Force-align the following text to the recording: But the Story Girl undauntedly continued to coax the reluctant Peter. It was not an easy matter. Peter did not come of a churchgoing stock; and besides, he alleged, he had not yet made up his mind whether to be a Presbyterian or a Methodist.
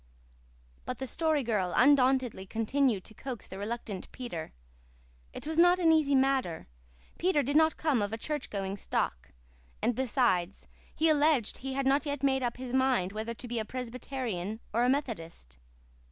But 0.87 0.97
the 0.97 1.05
Story 1.05 1.43
Girl 1.43 1.73
undauntedly 1.75 2.47
continued 2.47 3.03
to 3.03 3.13
coax 3.13 3.45
the 3.45 3.59
reluctant 3.59 4.11
Peter. 4.11 4.51
It 5.31 5.45
was 5.45 5.59
not 5.59 5.77
an 5.77 5.91
easy 5.91 6.15
matter. 6.15 6.67
Peter 7.19 7.43
did 7.43 7.55
not 7.55 7.77
come 7.77 8.01
of 8.01 8.11
a 8.11 8.17
churchgoing 8.17 8.77
stock; 8.77 9.29
and 9.79 9.93
besides, 9.93 10.65
he 10.95 11.07
alleged, 11.07 11.59
he 11.59 11.73
had 11.73 11.85
not 11.85 12.07
yet 12.07 12.23
made 12.23 12.41
up 12.41 12.57
his 12.57 12.73
mind 12.73 13.11
whether 13.13 13.35
to 13.35 13.47
be 13.47 13.59
a 13.59 13.63
Presbyterian 13.63 14.59
or 14.73 14.83
a 14.83 14.89
Methodist. 14.89 15.59